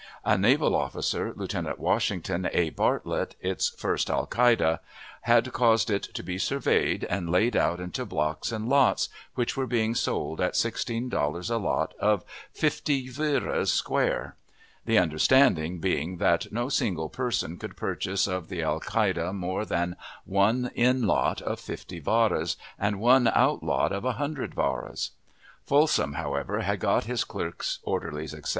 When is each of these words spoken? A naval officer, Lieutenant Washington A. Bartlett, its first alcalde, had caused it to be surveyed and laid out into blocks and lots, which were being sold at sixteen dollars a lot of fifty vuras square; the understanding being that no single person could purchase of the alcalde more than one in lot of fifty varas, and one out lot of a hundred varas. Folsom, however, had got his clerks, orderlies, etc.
A 0.25 0.35
naval 0.35 0.75
officer, 0.75 1.31
Lieutenant 1.35 1.77
Washington 1.77 2.49
A. 2.53 2.71
Bartlett, 2.71 3.35
its 3.39 3.69
first 3.69 4.09
alcalde, 4.09 4.79
had 5.21 5.53
caused 5.53 5.91
it 5.91 6.01
to 6.15 6.23
be 6.23 6.39
surveyed 6.39 7.03
and 7.03 7.29
laid 7.29 7.55
out 7.55 7.79
into 7.79 8.03
blocks 8.03 8.51
and 8.51 8.67
lots, 8.67 9.09
which 9.35 9.55
were 9.55 9.67
being 9.67 9.93
sold 9.93 10.41
at 10.41 10.55
sixteen 10.55 11.07
dollars 11.07 11.51
a 11.51 11.59
lot 11.59 11.93
of 11.99 12.25
fifty 12.51 13.09
vuras 13.09 13.67
square; 13.71 14.35
the 14.85 14.97
understanding 14.97 15.77
being 15.77 16.17
that 16.17 16.51
no 16.51 16.67
single 16.67 17.07
person 17.07 17.57
could 17.59 17.77
purchase 17.77 18.25
of 18.25 18.49
the 18.49 18.63
alcalde 18.63 19.31
more 19.35 19.65
than 19.65 19.95
one 20.25 20.71
in 20.73 21.05
lot 21.05 21.43
of 21.43 21.59
fifty 21.59 21.99
varas, 21.99 22.57
and 22.79 22.99
one 22.99 23.27
out 23.35 23.61
lot 23.61 23.91
of 23.91 24.03
a 24.03 24.13
hundred 24.13 24.55
varas. 24.55 25.11
Folsom, 25.63 26.13
however, 26.13 26.61
had 26.61 26.79
got 26.79 27.03
his 27.03 27.23
clerks, 27.23 27.77
orderlies, 27.83 28.33
etc. 28.33 28.49